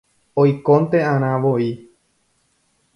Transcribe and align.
oikonte'arãvoi 0.43 1.69